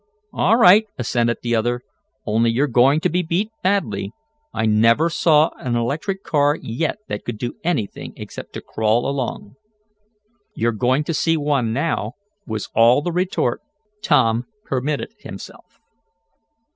[0.33, 1.83] "All right," assented the other.
[2.25, 4.13] "Only you're going to be beat badly.
[4.51, 9.57] I never saw an electric car yet that could do anything except to crawl along."
[10.55, 12.13] "You're going to see one now,"
[12.47, 13.61] was all the retort
[14.01, 15.79] Tom permitted himself.